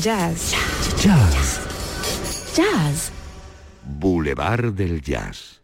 Jazz. 0.00 0.54
Jazz. 1.02 1.60
Jazz. 2.54 3.10
Boulevard 3.82 4.72
del 4.72 5.02
Jazz 5.02 5.60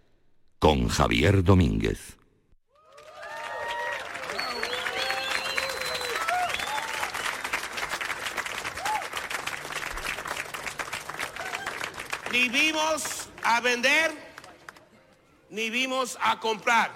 con 0.59 0.89
Javier 0.89 1.45
Domínguez. 1.45 2.17
Ni 12.33 12.49
vimos 12.49 13.29
a 13.45 13.61
vender, 13.61 14.11
ni 15.51 15.71
vimos 15.71 16.19
a 16.21 16.41
comprar. 16.41 16.91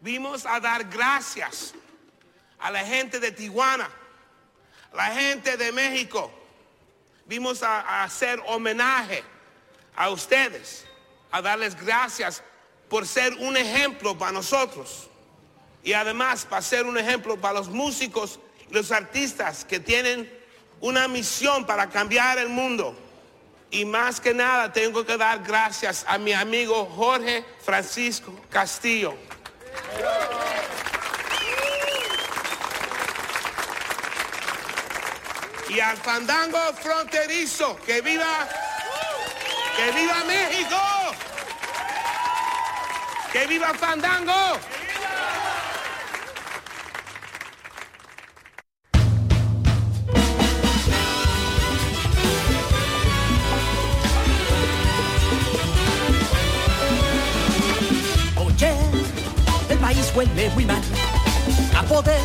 Vimos 0.00 0.46
a 0.46 0.60
dar 0.60 0.84
gracias 0.84 1.74
a 2.60 2.70
la 2.70 2.84
gente 2.84 3.18
de 3.18 3.32
Tijuana, 3.32 3.90
la 4.94 5.06
gente 5.06 5.56
de 5.56 5.72
México. 5.72 6.30
Vimos 7.26 7.62
a, 7.62 8.02
hacer 8.04 8.40
homenaje 8.46 9.22
a 9.96 10.10
ustedes, 10.10 10.86
a 11.30 11.42
darles 11.42 11.74
gracias 11.74 12.42
por 12.88 13.06
ser 13.06 13.34
un 13.34 13.56
ejemplo 13.56 14.16
para 14.16 14.32
nosotros. 14.32 15.08
Y 15.82 15.92
además 15.92 16.44
para 16.44 16.62
ser 16.62 16.86
un 16.86 16.96
ejemplo 16.96 17.36
para 17.38 17.54
los 17.54 17.68
músicos 17.68 18.38
y 18.70 18.72
los 18.72 18.90
artistas 18.92 19.64
que 19.64 19.80
tienen 19.80 20.32
una 20.80 21.08
misión 21.08 21.66
para 21.66 21.88
cambiar 21.88 22.38
el 22.38 22.48
mundo. 22.48 22.96
Y 23.70 23.84
más 23.84 24.20
que 24.20 24.32
nada 24.32 24.72
tengo 24.72 25.04
que 25.04 25.16
dar 25.16 25.42
gracias 25.42 26.04
a 26.06 26.16
mi 26.18 26.32
amigo 26.32 26.86
Jorge 26.86 27.44
Francisco 27.60 28.32
Castillo. 28.48 29.14
Y 35.68 35.80
al 35.80 35.96
fandango 35.96 36.58
fronterizo, 36.80 37.76
que 37.86 38.00
viva, 38.00 38.46
que 39.76 39.90
viva 39.98 40.24
México, 40.24 40.76
que 43.32 43.46
viva 43.46 43.72
fandango. 43.74 44.32
Oye, 58.36 58.74
el 59.70 59.78
país 59.78 60.12
huele 60.14 60.50
muy 60.50 60.66
mal. 60.66 60.82
A 61.76 61.82
poder 61.82 62.20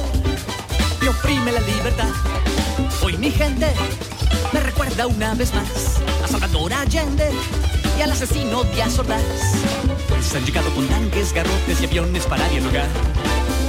y 1.01 1.07
oprime 1.07 1.51
la 1.53 1.62
libertad. 1.62 2.49
Mi 3.19 3.31
gente 3.31 3.68
me 4.54 4.62
recuerda 4.62 5.06
una 5.06 5.33
vez 5.33 5.54
más 5.54 6.00
a 6.24 6.27
Salvador 6.27 6.71
Allende 6.74 7.30
y 7.98 8.01
al 8.01 8.12
asesino 8.12 8.63
Díaz 8.63 8.98
Ordaz. 8.98 9.21
Pues 10.07 10.33
han 10.36 10.45
llegado 10.45 10.74
con 10.74 10.88
tanques, 10.88 11.33
garrotes 11.33 11.81
y 11.81 11.86
aviones 11.86 12.25
para 12.25 12.48
dialogar. 12.48 12.88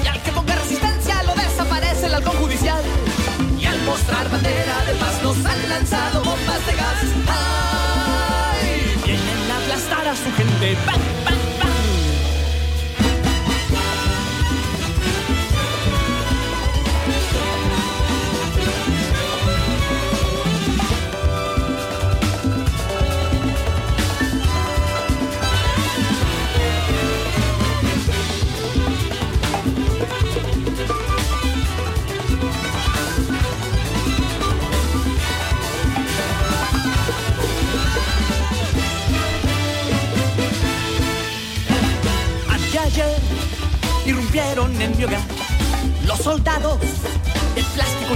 Y 0.05 0.07
al 0.07 0.23
que 0.23 0.31
ponga 0.31 0.55
resistencia 0.55 1.21
lo 1.25 1.35
desaparece 1.35 2.07
el 2.07 2.15
halcón 2.15 2.37
judicial. 2.37 2.81
Y 3.59 3.65
al 3.67 3.83
mostrar 3.83 4.31
bandera 4.31 4.85
de 4.87 4.93
paz 4.95 5.21
nos 5.21 5.45
han 5.45 5.69
lanzado 5.69 6.23
bombas 6.23 6.67
de 6.67 6.73
gas. 6.73 7.05
¡Ay! 7.27 9.03
Vienen 9.05 9.51
a 9.51 9.57
aplastar 9.57 10.07
a 10.07 10.15
su 10.15 10.33
gente. 10.37 10.77
¡Bam, 10.87 11.01
bam, 11.25 11.40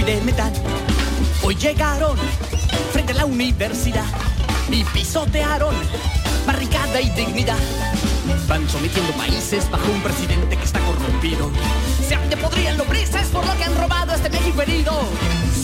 de 0.05 0.21
metal. 0.21 0.53
Hoy 1.41 1.55
llegaron 1.55 2.15
frente 2.91 3.13
a 3.13 3.15
la 3.15 3.25
universidad 3.25 4.05
y 4.69 4.83
pisotearon 4.83 5.73
barricada 6.45 7.01
y 7.01 7.09
dignidad. 7.09 7.57
Van 8.47 8.69
sometiendo 8.69 9.11
países 9.13 9.69
bajo 9.71 9.91
un 9.91 10.01
presidente 10.01 10.57
que 10.57 10.63
está 10.63 10.79
corrompido. 10.81 11.49
Se 12.07 12.37
podrían 12.37 12.77
lombrices 12.77 13.27
por 13.27 13.45
lo 13.47 13.55
que 13.57 13.63
han 13.63 13.75
robado 13.75 14.13
este 14.13 14.29
México 14.29 14.61
herido. 14.61 14.91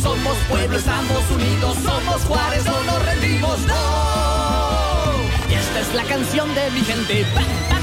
Somos 0.02 0.36
pueblo, 0.50 0.78
estamos 0.78 1.30
unidos, 1.30 1.78
somos 1.84 2.22
Juárez, 2.24 2.66
no 2.66 2.84
nos 2.84 3.06
rendimos, 3.06 3.60
no. 3.60 5.52
Y 5.52 5.54
esta 5.54 5.80
es 5.82 5.94
la 5.94 6.04
canción 6.04 6.54
de 6.56 6.72
mi 6.72 6.82
gente. 6.82 7.26
¡Bang, 7.36 7.81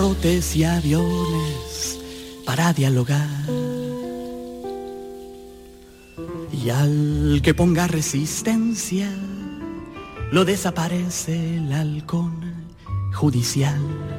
barrotes 0.00 0.56
y 0.56 0.64
aviones 0.64 1.98
para 2.46 2.72
dialogar. 2.72 3.28
Y 6.52 6.70
al 6.70 7.40
que 7.42 7.52
ponga 7.52 7.86
resistencia, 7.86 9.10
lo 10.32 10.46
desaparece 10.46 11.58
el 11.58 11.70
halcón 11.72 12.40
judicial. 13.12 14.09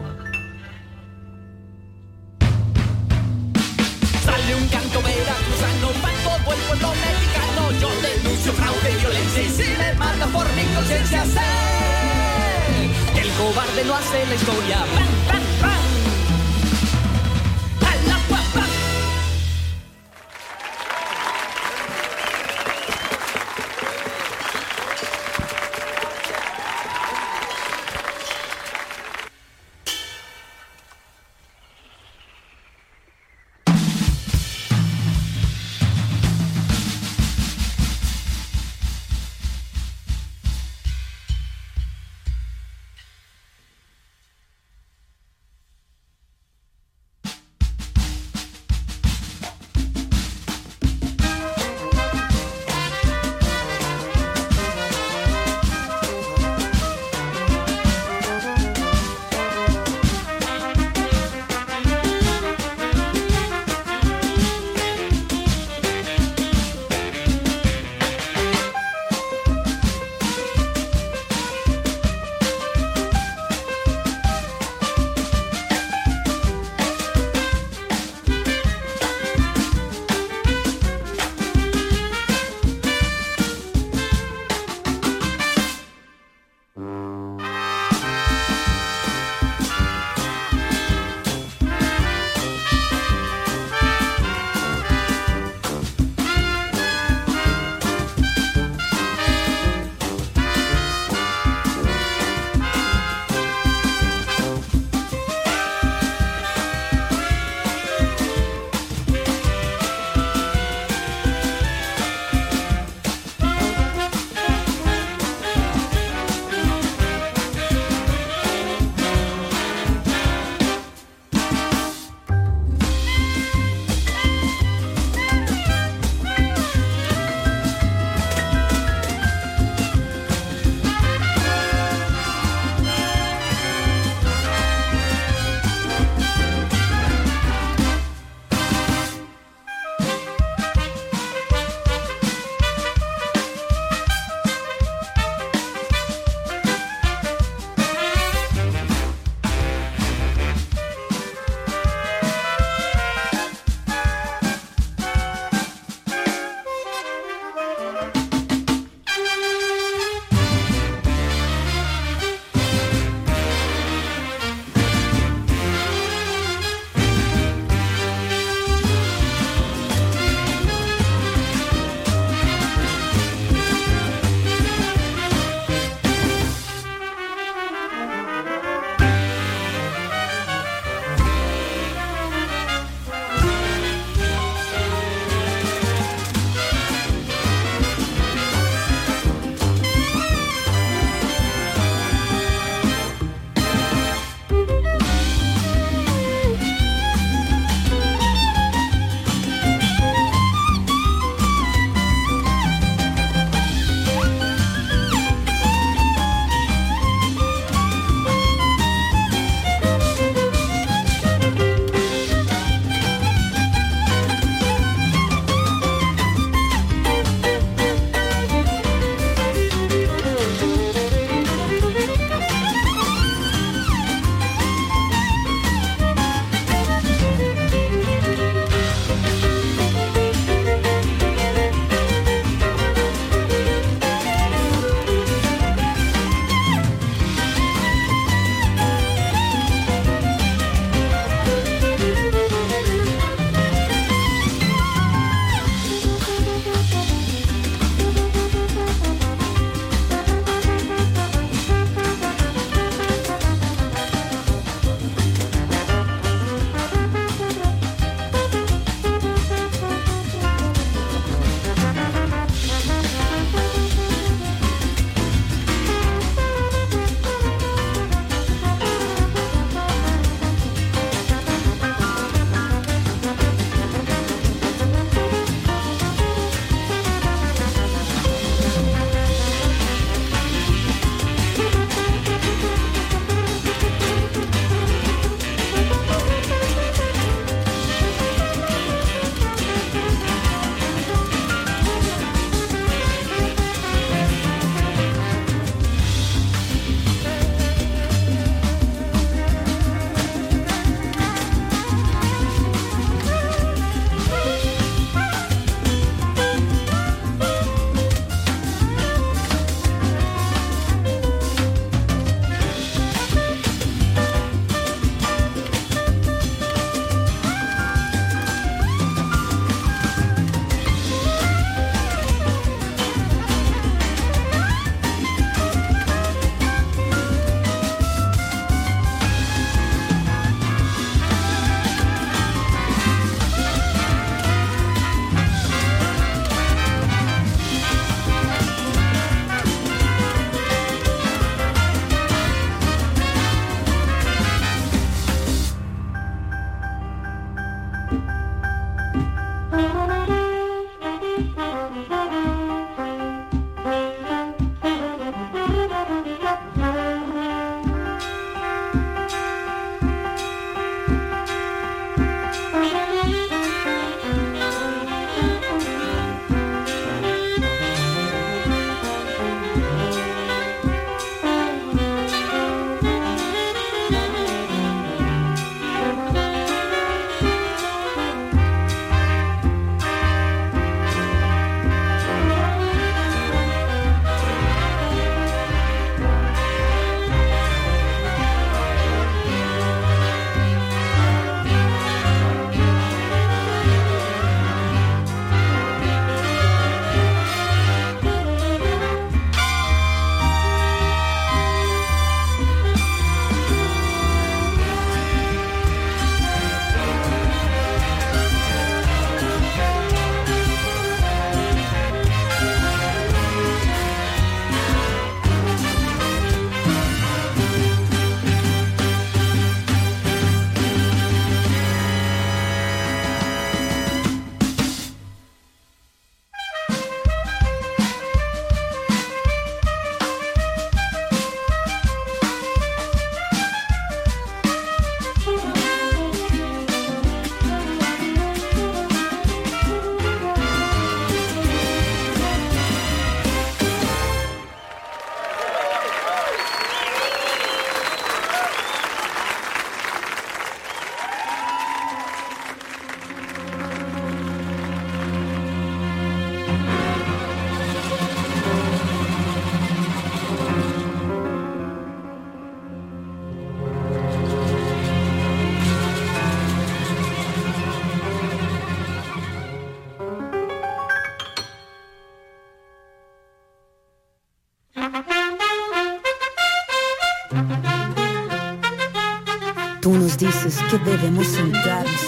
Tú 480.01 480.13
nos 480.13 480.35
dices 480.35 480.79
que 480.89 480.97
debemos 480.97 481.45
sentarnos. 481.45 482.21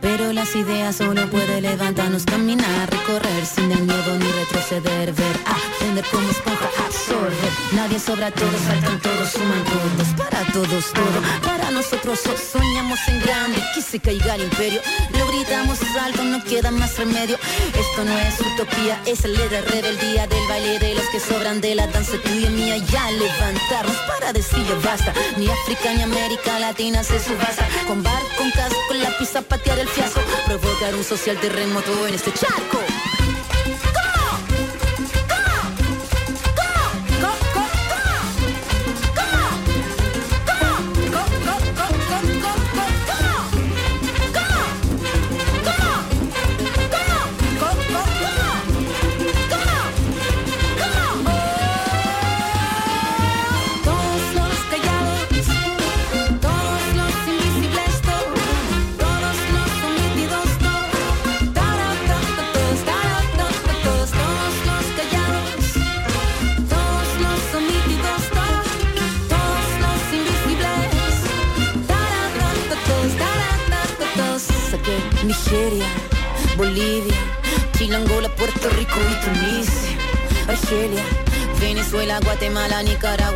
Pero 0.00 0.32
las 0.32 0.56
ideas 0.56 0.96
solo 0.96 1.28
puede 1.28 1.60
levantarnos, 1.60 2.24
caminar, 2.24 2.90
recorrer 2.90 3.44
sin 3.44 3.70
el 3.72 3.82
miedo 3.82 4.18
ni 4.18 4.32
retroceder, 4.32 5.12
ver, 5.12 5.36
aprender 5.44 6.04
como 6.10 6.28
esponja, 6.30 6.68
absorber. 6.86 7.50
Nadie 7.72 7.98
sobra, 7.98 8.30
todos 8.30 8.60
faltan 8.68 9.00
todos, 9.00 9.28
suman 9.30 9.64
todos, 9.64 10.08
para 10.16 10.44
todos 10.52 10.92
todo. 10.92 11.18
Para 11.42 11.70
nosotros 11.70 12.20
soñamos 12.52 12.98
en 13.08 13.20
grande, 13.20 13.62
que 13.74 13.82
se 13.82 14.00
caiga 14.00 14.36
el 14.36 14.44
imperio. 14.44 14.80
Lo 15.18 15.26
gritamos 15.28 15.78
alto, 16.00 16.22
no 16.24 16.42
queda 16.44 16.70
más 16.70 16.98
remedio. 16.98 17.38
Esto 17.68 18.04
no 18.04 18.18
es 18.18 18.40
utopía, 18.40 19.00
es 19.06 19.24
la 19.24 19.60
rebeldía 19.60 20.26
del 20.26 20.48
baile 20.48 20.78
de 20.78 20.94
los 20.94 21.04
que 21.06 21.20
sobran 21.20 21.60
de 21.60 21.74
la 21.74 21.86
danza 21.86 22.16
tuya 22.22 22.48
y 22.48 22.52
mía. 22.52 22.76
Ya 22.78 23.10
levantarnos 23.10 23.96
para 24.08 24.32
decir 24.32 24.66
basta. 24.82 25.12
Ni 25.36 25.48
África 25.48 25.92
ni 25.94 26.02
América 26.02 26.58
Latina 26.58 27.02
se 27.04 27.18
subasta. 27.20 27.66
Con 27.86 28.02
bar, 28.02 28.22
con 28.36 28.50
casco, 28.50 28.78
con 28.88 29.00
la 29.00 29.16
pizza, 29.18 29.42
patear 29.42 29.78
el 29.78 29.88
fiasco. 29.88 30.20
Provocar 30.46 30.94
un 30.94 31.04
social 31.04 31.38
terremoto 31.38 32.06
en 32.06 32.14
este 32.14 32.32
charco. 32.32 32.78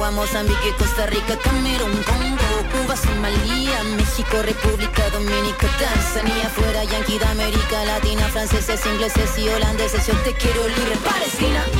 Nicaragua, 0.08 0.10
Mozambique, 0.10 0.74
Costa 0.78 1.06
Rica, 1.06 1.36
Camerún, 1.38 2.02
Congo, 2.04 2.38
Cuba, 2.72 2.96
Somalia, 2.96 3.82
México, 3.96 4.42
República 4.42 5.08
Dominica, 5.10 5.66
Tanzania, 5.78 6.48
fuera 6.50 6.84
Yankee 6.84 7.18
de 7.18 7.24
América 7.26 7.84
Latina, 7.84 8.28
franceses, 8.28 8.84
ingleses 8.86 9.38
y 9.38 9.48
holandeses, 9.48 10.06
yo 10.06 10.14
te 10.22 10.32
quiero 10.34 10.66
libre, 10.68 10.96
Palestina. 11.04 11.77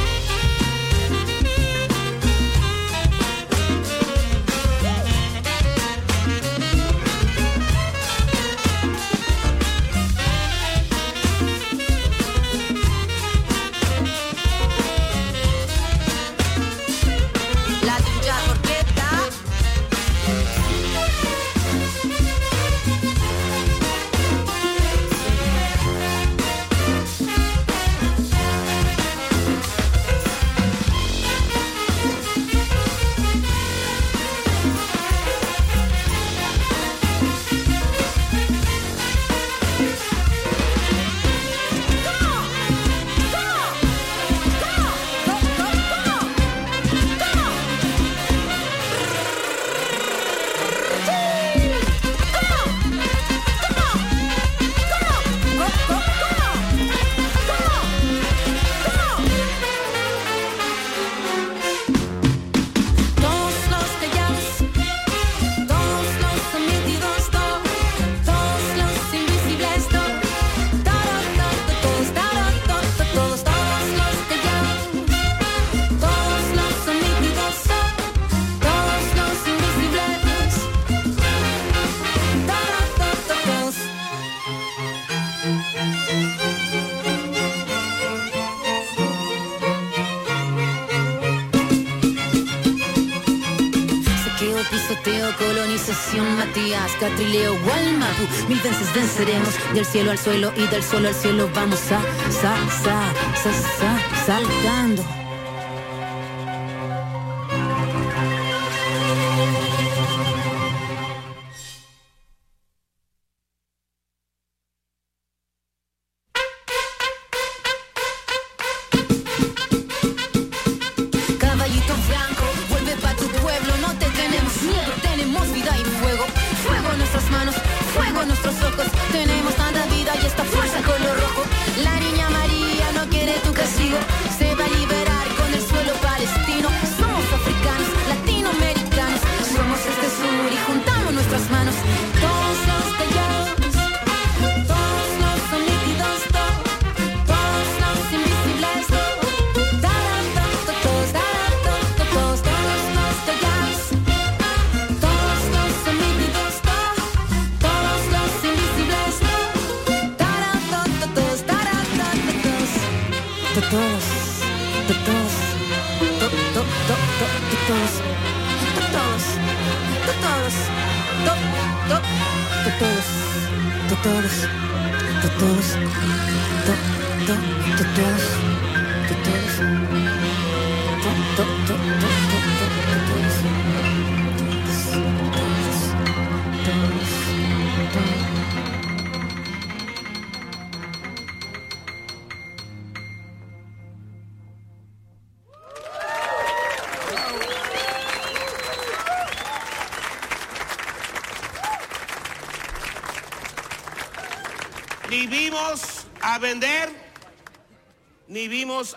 Catrileo, 97.09 97.57
Gualmapu, 97.65 98.23
mil 98.49 98.61
veces 98.61 98.93
venceremos 98.95 99.55
del 99.73 99.87
cielo 99.87 100.11
al 100.11 100.19
suelo 100.19 100.53
y 100.55 100.67
del 100.67 100.83
suelo 100.83 101.09
al 101.09 101.15
cielo 101.15 101.49
vamos 101.55 101.81
a, 101.91 102.03
sa, 102.31 102.55
sa, 102.83 103.13
sa, 103.35 103.53
sa, 103.53 104.27
saltando. 104.27 105.28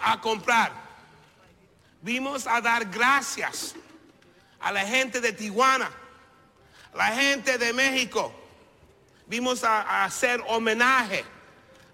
A 0.01 0.19
comprar. 0.21 0.71
Vimos 2.01 2.47
a 2.47 2.61
dar 2.61 2.85
gracias 2.85 3.75
a 4.59 4.71
la 4.71 4.81
gente 4.81 5.21
de 5.21 5.33
Tijuana, 5.33 5.91
a 6.93 6.97
la 6.97 7.07
gente 7.15 7.57
de 7.57 7.73
México. 7.73 8.33
Vimos 9.27 9.63
a, 9.63 9.81
a 9.81 10.05
hacer 10.05 10.43
homenaje 10.47 11.23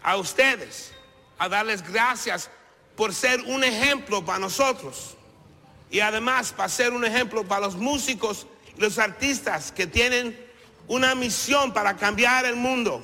a 0.02 0.18
ustedes, 0.18 0.94
a 1.38 1.50
darles 1.50 1.82
gracias 1.82 2.50
por 2.96 3.14
ser 3.14 3.42
un 3.42 3.64
ejemplo 3.64 4.26
para 4.26 4.40
nosotros 4.40 5.18
y 5.90 6.00
además 6.00 6.52
para 6.52 6.70
ser 6.70 6.94
un 6.94 7.06
ejemplo 7.06 7.48
para 7.48 7.68
los 7.68 7.76
músicos 7.76 8.48
y 8.76 8.82
los 8.82 8.98
artistas 9.00 9.72
que 9.72 9.88
tienen 9.88 10.38
una 10.88 11.16
misión 11.16 11.74
para 11.74 11.96
cambiar 11.96 12.46
el 12.46 12.56
mundo. 12.56 13.04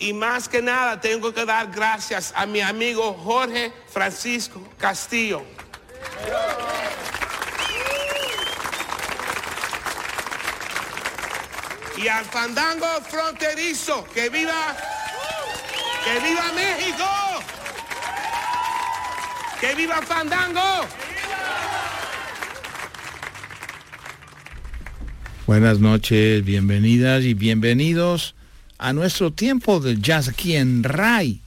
Y 0.00 0.12
más 0.12 0.48
que 0.48 0.62
nada 0.62 1.00
tengo 1.00 1.34
que 1.34 1.44
dar 1.44 1.70
gracias 1.72 2.32
a 2.36 2.46
mi 2.46 2.60
amigo 2.60 3.14
Jorge 3.14 3.72
Francisco 3.88 4.62
Castillo. 4.78 5.42
Y 11.96 12.06
al 12.06 12.24
fandango 12.26 12.86
fronterizo, 13.08 14.06
que 14.14 14.28
viva, 14.28 14.76
que 16.04 16.20
viva 16.20 16.52
México, 16.54 17.04
que 19.60 19.74
viva 19.74 20.00
fandango. 20.02 20.86
Buenas 25.44 25.80
noches, 25.80 26.44
bienvenidas 26.44 27.24
y 27.24 27.34
bienvenidos 27.34 28.36
a 28.78 28.92
nuestro 28.92 29.32
tiempo 29.32 29.80
del 29.80 30.00
jazz 30.00 30.28
aquí 30.28 30.54
en 30.54 30.84
RAI, 30.84 31.40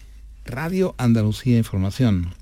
Radio 0.46 0.94
Andalucía 0.98 1.58
Información. 1.58 2.34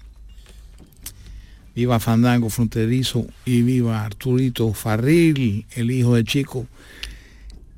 Viva 1.75 1.99
Fandango 1.99 2.49
Fronterizo 2.49 3.27
y 3.45 3.61
viva 3.61 4.03
Arturito 4.03 4.73
Farril, 4.73 5.65
el 5.75 5.91
hijo 5.91 6.15
de 6.15 6.23
Chico. 6.23 6.65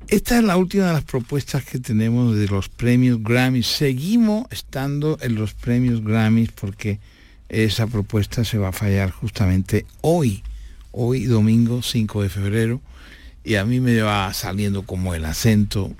Esta 0.08 0.38
es 0.38 0.44
la 0.44 0.56
última 0.56 0.86
de 0.86 0.94
las 0.94 1.04
propuestas 1.04 1.64
que 1.64 1.78
tenemos 1.78 2.34
de 2.34 2.48
los 2.48 2.70
premios 2.70 3.22
Grammys. 3.22 3.66
Seguimos 3.66 4.46
estando 4.50 5.18
en 5.20 5.34
los 5.34 5.52
premios 5.52 6.02
Grammys 6.02 6.50
porque 6.52 6.98
esa 7.50 7.86
propuesta 7.86 8.44
se 8.44 8.56
va 8.56 8.68
a 8.68 8.72
fallar 8.72 9.10
justamente 9.10 9.84
hoy, 10.00 10.42
hoy 10.90 11.24
domingo 11.24 11.82
5 11.82 12.22
de 12.22 12.28
febrero 12.30 12.80
y 13.44 13.56
a 13.56 13.64
mí 13.64 13.80
me 13.80 14.00
va 14.00 14.32
saliendo 14.34 14.82
como 14.82 15.14
el 15.14 15.24
acento 15.24 15.92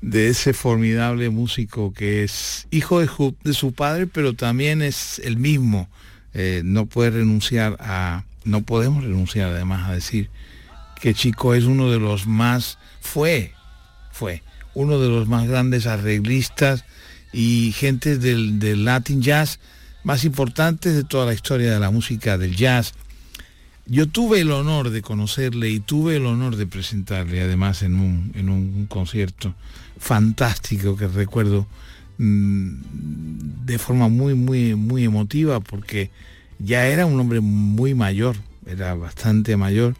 de 0.00 0.28
ese 0.28 0.54
formidable 0.54 1.28
músico 1.28 1.92
que 1.92 2.24
es 2.24 2.66
hijo 2.70 3.00
de, 3.00 3.52
su 3.52 3.72
padre, 3.72 4.06
pero 4.06 4.32
también 4.32 4.80
es 4.80 5.18
el 5.18 5.36
mismo. 5.36 5.88
Eh, 6.34 6.62
no 6.64 6.86
puede 6.86 7.10
renunciar 7.10 7.76
a, 7.80 8.24
no 8.44 8.62
podemos 8.62 9.04
renunciar 9.04 9.50
además 9.50 9.88
a 9.90 9.94
decir 9.94 10.30
que 11.00 11.12
Chico 11.12 11.54
es 11.54 11.64
uno 11.64 11.90
de 11.90 11.98
los 11.98 12.26
más, 12.26 12.78
fue, 13.00 13.52
fue, 14.12 14.42
uno 14.72 14.98
de 14.98 15.08
los 15.08 15.28
más 15.28 15.46
grandes 15.46 15.86
arreglistas 15.86 16.84
y 17.34 17.72
gente 17.72 18.16
del, 18.16 18.58
del 18.58 18.86
Latin 18.86 19.20
Jazz 19.20 19.58
más 20.04 20.24
importantes 20.24 20.94
de 20.94 21.04
toda 21.04 21.26
la 21.26 21.34
historia 21.34 21.72
de 21.72 21.80
la 21.80 21.90
música 21.90 22.38
del 22.38 22.56
jazz 22.56 22.94
yo 23.86 24.08
tuve 24.08 24.40
el 24.40 24.52
honor 24.52 24.90
de 24.90 25.02
conocerle 25.02 25.70
y 25.70 25.80
tuve 25.80 26.16
el 26.16 26.26
honor 26.26 26.56
de 26.56 26.66
presentarle 26.66 27.40
además 27.42 27.82
en 27.82 27.96
un, 27.96 28.32
en 28.34 28.48
un 28.48 28.86
concierto 28.86 29.54
fantástico 29.98 30.96
que 30.96 31.08
recuerdo 31.08 31.66
mm, 32.18 32.74
de 33.64 33.78
forma 33.78 34.08
muy, 34.08 34.34
muy, 34.34 34.74
muy 34.74 35.04
emotiva 35.04 35.60
porque 35.60 36.10
ya 36.58 36.86
era 36.86 37.06
un 37.06 37.18
hombre 37.18 37.40
muy 37.40 37.94
mayor, 37.94 38.36
era 38.66 38.94
bastante 38.94 39.56
mayor, 39.56 39.96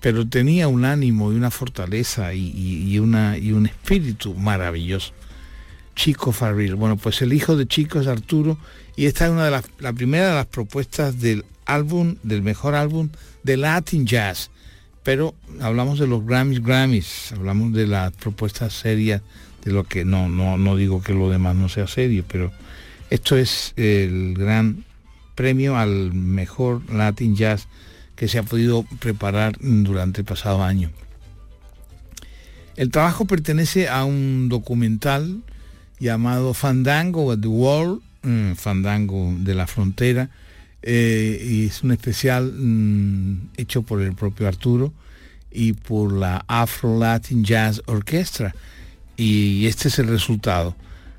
pero 0.00 0.26
tenía 0.26 0.68
un 0.68 0.84
ánimo 0.84 1.32
y 1.32 1.36
una 1.36 1.50
fortaleza 1.50 2.34
y, 2.34 2.98
una, 2.98 3.36
y 3.38 3.52
un 3.52 3.66
espíritu 3.66 4.34
maravilloso. 4.34 5.12
Chico 5.94 6.32
Farril. 6.32 6.74
Bueno, 6.74 6.96
pues 6.96 7.20
el 7.20 7.34
hijo 7.34 7.56
de 7.56 7.66
Chico 7.66 8.00
es 8.00 8.06
Arturo 8.06 8.56
y 8.96 9.04
esta 9.04 9.26
es 9.26 9.30
una 9.30 9.44
de 9.44 9.50
las, 9.50 9.64
la 9.78 9.92
primera 9.92 10.30
de 10.30 10.34
las 10.34 10.46
propuestas 10.46 11.20
del 11.20 11.44
álbum, 11.66 12.16
del 12.22 12.42
mejor 12.42 12.74
álbum 12.74 13.08
de 13.42 13.56
Latin 13.56 14.06
Jazz. 14.06 14.50
Pero 15.02 15.34
hablamos 15.60 15.98
de 15.98 16.06
los 16.06 16.24
Grammys 16.24 16.62
Grammys, 16.62 17.32
hablamos 17.32 17.72
de 17.72 17.86
las 17.86 18.12
propuestas 18.12 18.72
serias, 18.72 19.22
de 19.64 19.72
lo 19.72 19.84
que 19.84 20.04
no, 20.04 20.28
no, 20.28 20.58
no 20.58 20.76
digo 20.76 21.02
que 21.02 21.14
lo 21.14 21.30
demás 21.30 21.56
no 21.56 21.68
sea 21.68 21.86
serio, 21.86 22.24
pero 22.26 22.52
esto 23.10 23.36
es 23.36 23.72
el 23.76 24.34
gran 24.34 24.84
premio 25.34 25.76
al 25.76 26.12
mejor 26.12 26.82
Latin 26.92 27.36
Jazz 27.36 27.66
que 28.16 28.28
se 28.28 28.38
ha 28.38 28.42
podido 28.42 28.84
preparar 29.00 29.56
durante 29.60 30.20
el 30.20 30.24
pasado 30.24 30.62
año. 30.62 30.90
El 32.76 32.90
trabajo 32.90 33.24
pertenece 33.24 33.88
a 33.88 34.04
un 34.04 34.48
documental 34.48 35.42
llamado 35.98 36.54
Fandango 36.54 37.38
the 37.38 37.48
World, 37.48 38.00
mm, 38.22 38.52
Fandango 38.54 39.34
de 39.38 39.54
la 39.54 39.66
Frontera, 39.66 40.30
eh, 40.82 41.44
y 41.48 41.66
es 41.66 41.82
un 41.82 41.92
especial 41.92 42.52
mm, 42.52 43.50
hecho 43.56 43.82
por 43.82 44.02
el 44.02 44.14
propio 44.14 44.48
Arturo 44.48 44.92
y 45.50 45.74
por 45.74 46.12
la 46.12 46.44
Afro 46.48 46.98
Latin 46.98 47.44
Jazz 47.44 47.82
Orchestra. 47.86 48.54
Y 49.16 49.66
este 49.66 49.88
es 49.88 49.98
el 49.98 50.08
resultado. 50.08 50.74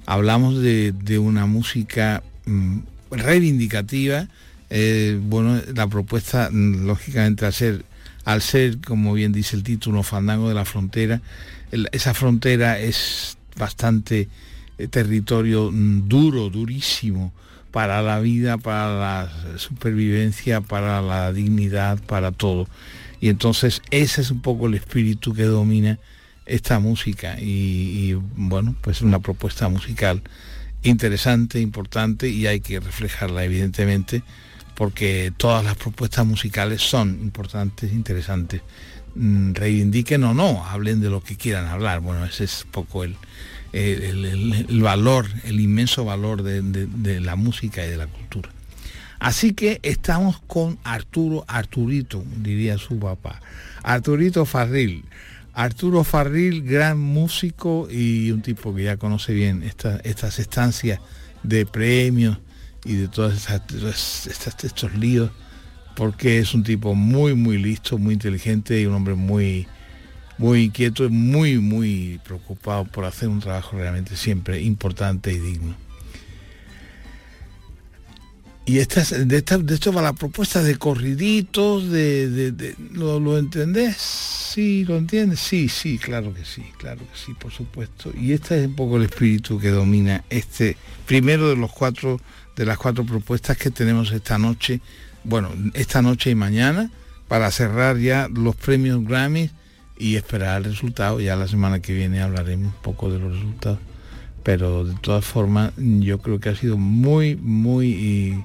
Hablamos 0.06 0.62
de, 0.62 1.20
una 1.20 1.46
música 1.46 2.24
mm, 2.46 2.80
reivindicativa. 3.12 4.28
Eh, 4.70 5.20
bueno, 5.22 5.62
la 5.74 5.88
propuesta, 5.88 6.50
mm, 6.52 6.86
lógicamente, 6.86 7.46
al 7.46 7.54
ser, 7.54 7.86
al 8.26 8.42
ser, 8.42 8.80
como 8.80 9.14
bien 9.14 9.32
dice 9.32 9.56
el 9.56 9.64
título, 9.64 10.04
Fandango 10.04 10.50
de 10.50 10.56
la 10.56 10.66
Frontera, 10.66 11.22
esa 11.92 12.14
frontera 12.14 12.80
es 12.80 13.38
bastante 13.58 14.28
eh, 14.78 14.88
territorio 14.88 15.72
duro, 15.72 16.50
durísimo, 16.50 17.34
para 17.74 18.04
la 18.04 18.20
vida, 18.20 18.60
para 18.60 18.94
la 19.00 19.58
supervivencia, 19.58 20.62
para 20.62 21.02
la 21.02 21.34
dignidad, 21.34 22.00
para 22.04 22.32
todo. 22.32 22.68
Y 23.20 23.30
entonces 23.30 23.82
ese 23.90 24.22
es 24.22 24.30
un 24.30 24.44
poco 24.44 24.68
el 24.68 24.76
espíritu 24.76 25.34
que 25.34 25.46
domina 25.46 25.98
esta 26.46 26.78
música 26.78 27.36
y, 27.40 28.14
bueno, 28.36 28.76
pues 28.82 29.02
una 29.02 29.18
propuesta 29.18 29.70
musical 29.70 30.22
interesante, 30.84 31.60
importante 31.62 32.30
y 32.30 32.46
hay 32.46 32.60
que 32.60 32.80
reflejarla 32.80 33.44
evidentemente 33.44 34.22
porque 34.76 35.34
todas 35.36 35.66
las 35.66 35.76
propuestas 35.76 36.28
musicales 36.28 36.80
son 36.80 37.22
importantes, 37.24 37.92
interesantes. 37.92 38.62
Mm, 39.16 39.54
reivindiquen 39.54 40.24
o 40.26 40.36
no, 40.36 40.64
hablen 40.64 41.02
de 41.02 41.10
lo 41.10 41.24
que 41.24 41.38
quieran 41.38 41.66
hablar. 41.66 42.02
Bueno, 42.02 42.24
ese 42.24 42.44
es 42.44 42.68
poco 42.70 43.04
el, 43.04 43.16
el, 43.74 44.82
valor, 44.82 45.28
el 45.44 45.60
inmenso 45.60 46.06
valor 46.06 46.44
de, 46.44 47.20
la 47.20 47.36
música 47.36 47.86
y 47.86 47.90
de 47.90 47.98
la 47.98 48.08
cultura. 48.08 48.50
Así 49.20 49.54
que 49.54 49.80
estamos 49.84 50.42
con 50.48 50.78
Arturo, 50.84 51.46
Arturito, 51.48 52.24
diría 52.38 52.78
su 52.78 53.00
papá, 53.00 53.42
Arturito 53.82 54.46
Farril. 54.46 55.06
Arturo 55.56 56.04
Farril, 56.04 56.64
gran 56.64 57.00
músico 57.00 57.88
y 57.90 58.32
un 58.32 58.42
tipo 58.42 58.74
que 58.74 58.84
ya 58.84 58.98
conoce 58.98 59.34
bien 59.34 59.62
estas 59.64 60.40
estancias 60.40 61.00
de 61.44 61.66
premios 61.66 62.40
y 62.86 62.96
de 62.96 63.08
todos 63.08 63.48
estos 64.64 64.94
líos, 64.96 65.32
porque 65.96 66.40
es 66.40 66.54
un 66.54 66.64
tipo 66.64 66.96
muy, 66.96 67.36
muy 67.36 67.60
listo, 67.60 68.00
muy 68.00 68.16
inteligente 68.16 68.82
y 68.82 68.88
un 68.88 68.96
hombre 68.96 69.14
muy, 69.14 69.68
muy 70.38 70.64
inquieto 70.64 71.10
muy, 71.10 71.60
muy 71.60 72.20
preocupado 72.24 72.86
por 72.86 73.06
hacer 73.06 73.30
un 73.30 73.40
trabajo 73.40 73.78
realmente 73.78 74.16
siempre 74.16 74.62
importante 74.62 75.32
y 75.32 75.40
digno. 75.40 75.76
Y 78.66 78.80
estas, 78.80 79.28
de, 79.28 79.38
esta, 79.38 79.58
de 79.58 79.74
esto 79.74 79.92
va 79.92 80.02
la 80.02 80.14
propuesta 80.14 80.64
de 80.64 80.78
corriditos, 80.78 81.92
de, 81.92 82.76
¿lo, 82.94 83.20
¿lo, 83.20 83.38
entendés? 83.38 83.98
Sí, 83.98 84.86
¿lo 84.86 84.96
entiendes? 84.96 85.42
Sí, 85.42 85.68
sí, 85.68 85.98
claro 85.98 86.34
que 86.34 86.46
sí, 86.46 86.64
claro 86.78 87.00
que 87.00 87.18
sí, 87.26 87.34
por 87.34 87.52
supuesto. 87.52 88.14
Y 88.18 88.32
este 88.32 88.62
es 88.62 88.68
un 88.68 88.76
poco 88.76 88.96
el 88.96 89.04
espíritu 89.04 89.60
que 89.60 89.70
domina 89.70 90.24
este 90.30 90.78
primero 91.06 91.50
de 91.50 91.58
los 91.58 91.74
cuatro, 91.74 92.22
de 92.56 92.66
las 92.66 92.78
cuatro 92.78 93.06
propuestas 93.06 93.58
que 93.58 93.70
tenemos 93.70 94.14
esta 94.14 94.38
noche, 94.38 94.80
bueno, 95.26 95.50
esta 95.74 96.02
noche 96.02 96.30
y 96.30 96.36
mañana, 96.36 96.90
para 97.28 97.52
cerrar 97.52 97.98
ya 97.98 98.30
los 98.30 98.56
premios 98.56 99.04
Grammy 99.04 99.50
y 99.98 100.16
esperar 100.16 100.58
el 100.58 100.66
resultado. 100.66 101.20
Ya 101.20 101.36
la 101.36 101.48
semana 101.48 101.82
que 101.82 101.94
viene 101.94 102.22
hablaremos 102.22 102.74
un 102.74 102.82
poco 102.82 103.12
de 103.12 103.20
los 103.20 103.34
resultados. 103.34 103.80
Pero 104.44 104.84
de 104.84 104.96
todas 104.96 105.24
formas, 105.24 105.72
yo 105.78 106.20
creo 106.20 106.40
que 106.40 106.50
ha 106.50 106.56
sido 106.56 106.78
muy, 106.78 107.36
muy... 107.36 108.44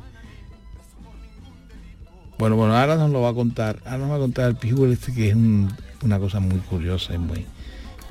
Bueno, 2.39 2.55
bueno, 2.55 2.77
ahora 2.77 2.97
nos 2.97 3.11
lo 3.11 3.21
va 3.21 3.31
a 3.31 3.35
contar, 3.35 3.81
ahora 3.85 3.99
nos 3.99 4.11
va 4.11 4.15
a 4.15 4.21
contar 4.21 4.49
el 4.49 4.55
Pijuel 4.55 4.93
este 4.93 5.13
que 5.13 5.31
es 5.31 5.35
una 5.35 6.19
cosa 6.21 6.39
muy 6.39 6.61
curiosa 6.61 7.15
y 7.15 7.19
muy, 7.19 7.47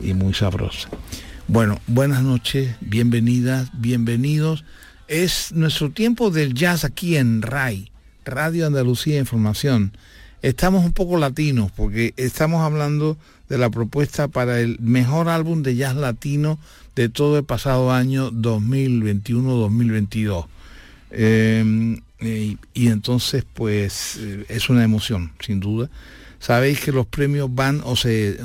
y 0.02 0.14
muy 0.14 0.34
sabrosa. 0.34 0.90
Bueno, 1.48 1.80
buenas 1.88 2.24
noches, 2.24 2.76
bienvenidas, 2.82 3.70
bienvenidos. 3.74 4.66
Es 5.08 5.54
nuestro 5.54 5.92
tiempo 5.92 6.30
del 6.30 6.54
jazz 6.54 6.84
aquí 6.84 7.16
en 7.16 7.42
RAI, 7.42 7.90
Radio 8.26 8.68
Andalucía 8.68 9.18
Información. 9.18 9.94
Estamos 10.42 10.86
un 10.86 10.94
poco 10.94 11.18
latinos 11.18 11.72
porque 11.76 12.14
estamos 12.16 12.62
hablando 12.62 13.18
de 13.50 13.58
la 13.58 13.72
propuesta 13.72 14.28
para 14.28 14.60
el 14.60 14.78
mejor 14.80 15.30
álbum 15.30 15.64
de 15.64 15.76
jazz 15.76 15.96
latino 15.96 16.60
de 16.96 17.10
todo 17.10 17.40
el 17.40 17.44
pasado 17.44 17.92
año 17.92 18.30
2021-2022. 18.32 20.46
Em, 21.10 22.02
y, 22.20 22.58
entonces, 22.76 23.46
pues, 23.54 24.18
eh, 24.20 24.46
es 24.50 24.70
una 24.70 24.84
emoción, 24.84 25.32
sin 25.40 25.60
duda. 25.60 25.90
Sabéis 26.40 26.82
que 26.82 26.92
los 26.92 27.08
premios 27.08 27.50
van 27.54 27.82
o 27.84 27.96
se, 27.96 28.38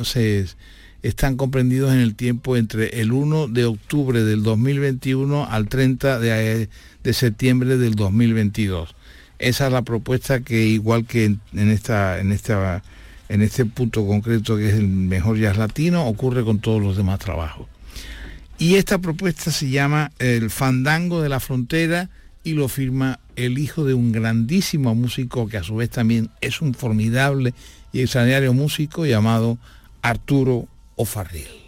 están 1.03 1.37
comprendidos 1.37 1.93
en 1.93 2.01
el 2.01 2.15
tiempo 2.15 2.57
entre 2.57 3.01
el 3.01 3.13
1 3.13 3.49
de 3.49 3.67
octubre 3.67 4.25
del 4.25 4.43
2021 4.43 5.47
al 5.51 5.69
30 5.69 6.19
de, 6.21 6.71
de 7.03 7.13
septiembre 7.13 7.77
del 7.77 7.97
2022. 7.97 8.95
Esa 9.43 9.67
es 9.67 9.73
la 9.73 9.83
propuesta 9.83 10.39
que 10.41 10.67
igual 10.67 11.05
que 11.05 11.25
en, 11.25 11.41
esta, 11.53 12.21
en, 12.21 12.31
esta, 12.31 12.85
en 13.29 13.43
este 13.43 13.65
punto 13.65 14.07
concreto 14.07 14.57
que 14.57 14.69
es 14.69 14.75
el 14.75 14.87
mejor 14.87 15.37
jazz 15.37 15.57
latino, 15.57 16.07
ocurre 16.07 16.45
con 16.45 16.61
todos 16.61 16.81
los 16.81 16.97
demás 16.97 17.19
trabajos. 17.19 17.67
Y 18.57 18.77
esta 18.77 18.99
propuesta 18.99 19.51
se 19.51 19.69
llama 19.69 20.13
El 20.21 20.49
Fandango 20.49 21.21
de 21.23 21.29
la 21.29 21.41
Frontera 21.41 22.09
y 22.45 22.53
lo 22.53 22.69
firma 22.69 23.19
el 23.35 23.59
hijo 23.59 23.85
de 23.85 23.95
un 23.95 24.13
grandísimo 24.13 24.95
músico 24.95 25.49
que 25.49 25.57
a 25.57 25.65
su 25.65 25.75
vez 25.75 25.91
también 25.91 26.31
es 26.41 26.61
un 26.61 26.73
formidable 26.73 27.53
y 27.93 28.01
extraordinario 28.01 28.55
músico 28.55 29.07
llamado 29.07 29.59
Arturo 30.03 30.69
O'Farrill. 30.95 31.62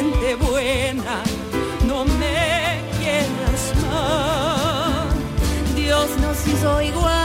gente 0.00 0.34
buena, 0.36 1.22
no 1.86 2.06
me 2.06 2.80
quieras 2.98 3.62
más. 3.82 5.74
Dios 5.76 6.08
nos 6.22 6.46
hizo 6.46 6.80
igual. 6.80 7.19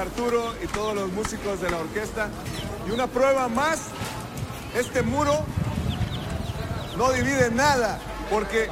Arturo 0.00 0.54
y 0.62 0.66
todos 0.68 0.94
los 0.94 1.10
músicos 1.12 1.60
de 1.60 1.70
la 1.70 1.78
orquesta. 1.78 2.28
Y 2.88 2.90
una 2.90 3.06
prueba 3.06 3.48
más, 3.48 3.80
este 4.74 5.02
muro 5.02 5.44
no 6.96 7.12
divide 7.12 7.50
nada, 7.50 7.98
porque 8.30 8.68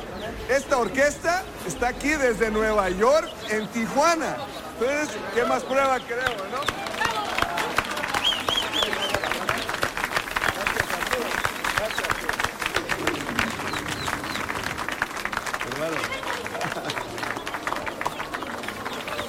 esta 0.48 0.78
orquesta 0.78 1.42
está 1.66 1.88
aquí 1.88 2.10
desde 2.10 2.50
Nueva 2.50 2.88
York, 2.90 3.28
en 3.50 3.66
Tijuana. 3.68 4.36
Entonces, 4.78 5.16
¿qué 5.34 5.44
más 5.44 5.62
prueba 5.64 5.98
queremos, 6.00 6.44
no? 6.50 6.77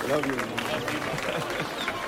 Love 0.10 0.26
you. 0.26 1.90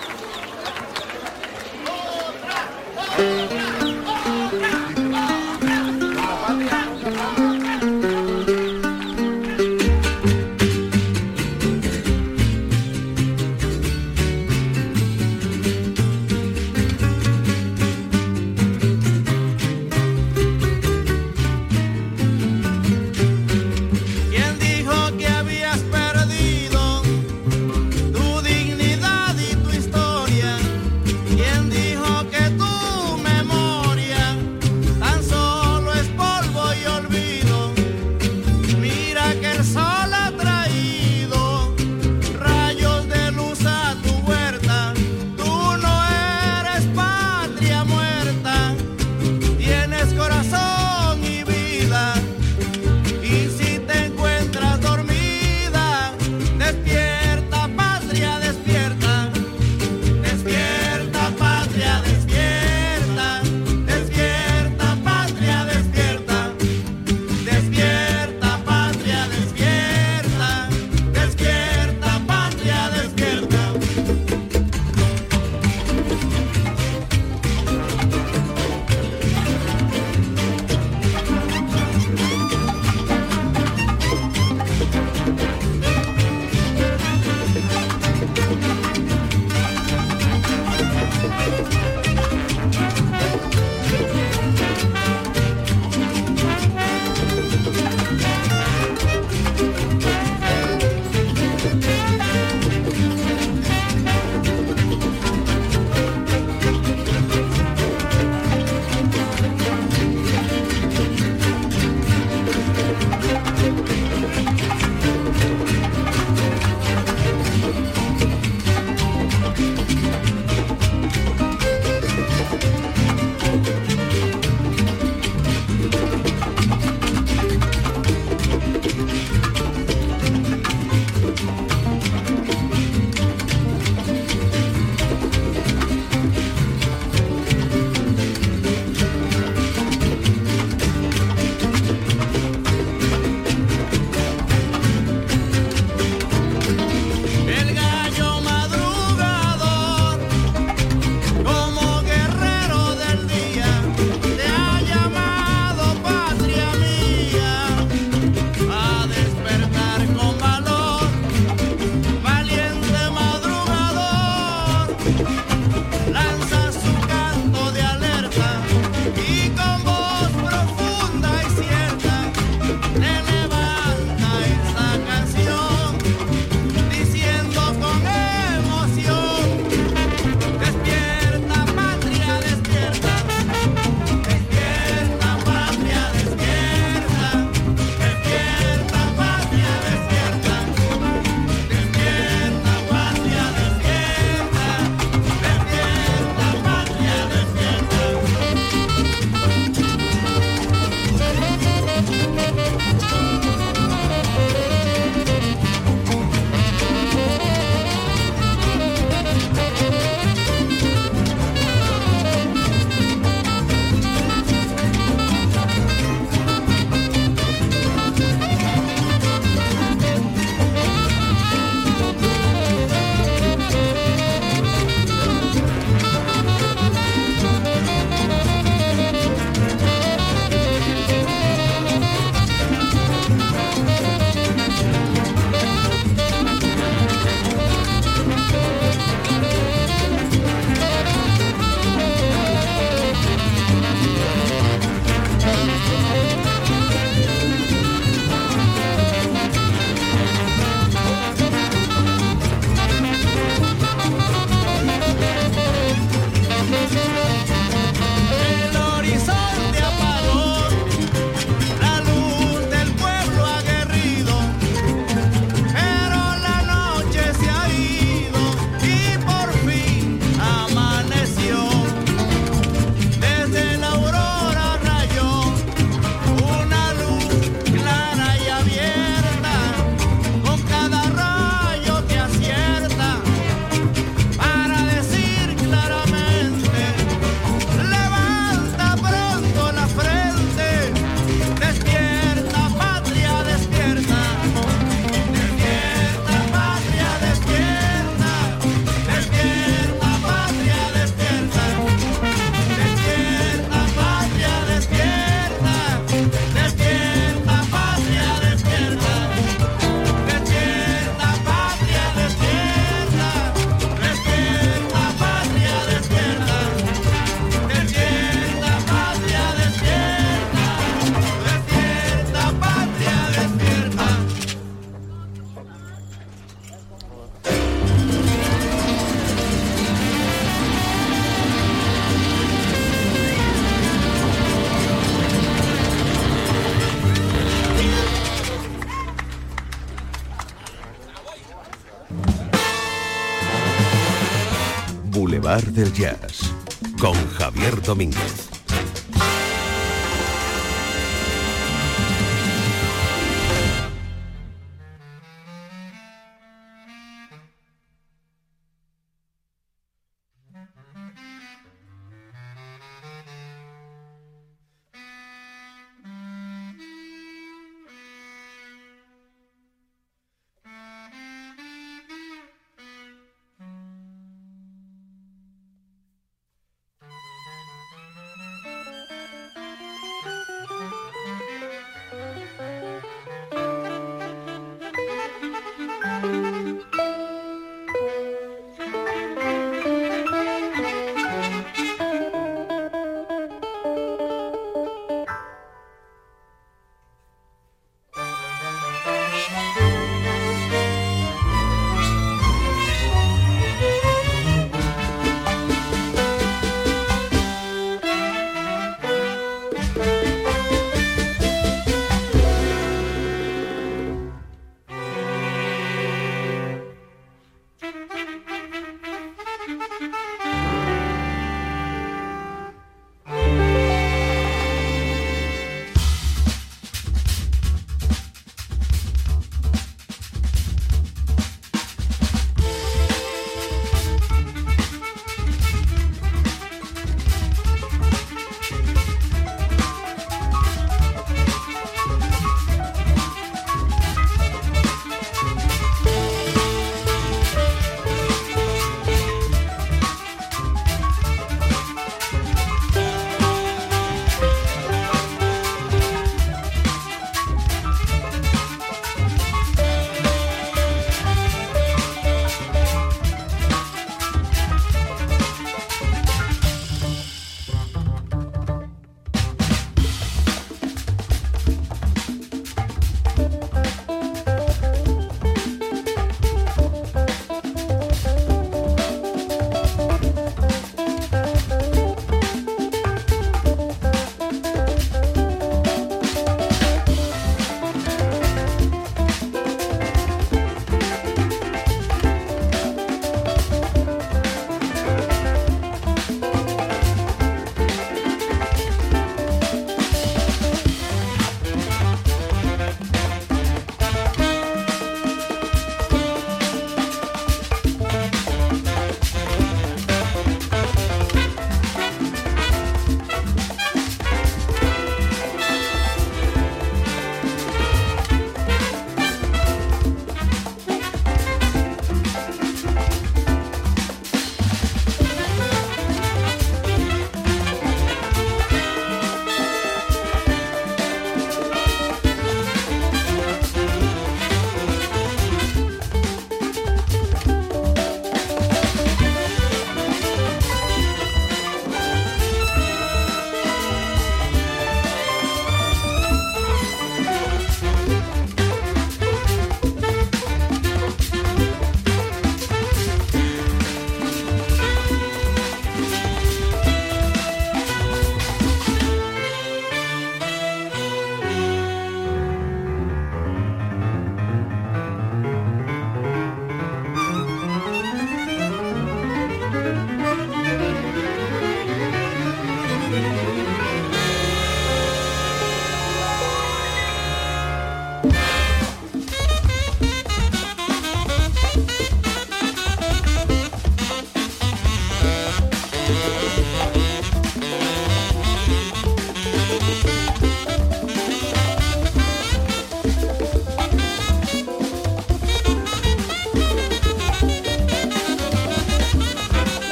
del 345.82 345.94
Jazz 345.94 346.54
con 347.00 347.16
Javier 347.32 347.82
Domínguez. 347.82 348.51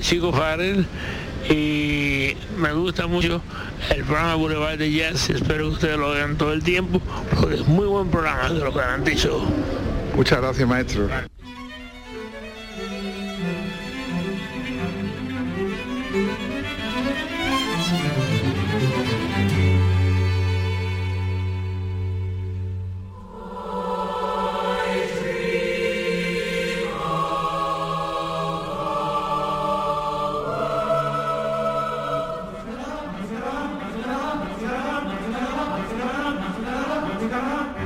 Chico 0.00 0.32
Farrell 0.32 0.86
y 1.48 2.36
me 2.56 2.72
gusta 2.72 3.06
mucho 3.06 3.40
el 3.90 4.04
programa 4.04 4.34
Boulevard 4.34 4.78
de 4.78 4.92
Jazz. 4.92 5.30
Espero 5.30 5.68
que 5.68 5.74
ustedes 5.74 5.98
lo 5.98 6.10
vean 6.10 6.36
todo 6.36 6.52
el 6.52 6.62
tiempo 6.62 7.00
porque 7.38 7.56
es 7.56 7.66
muy 7.66 7.86
buen 7.86 8.10
programa, 8.10 8.50
de 8.50 8.60
lo 8.60 8.72
garantizo. 8.72 9.44
Muchas 10.14 10.40
gracias, 10.40 10.68
maestro. 10.68 11.08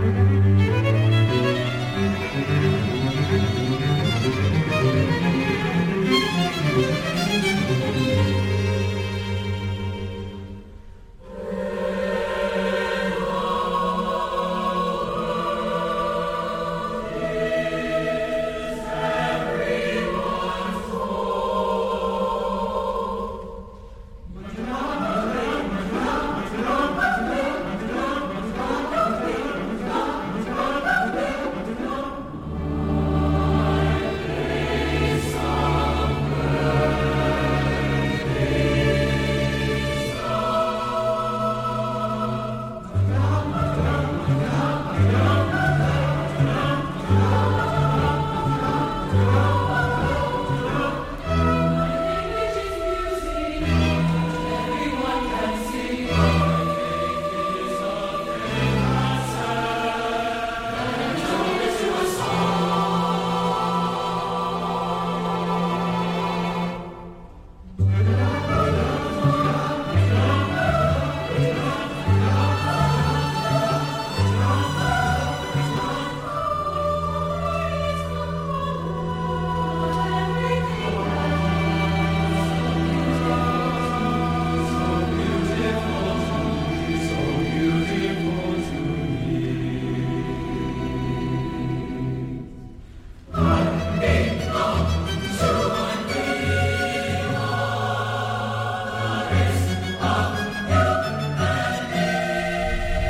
Música 0.01 1.00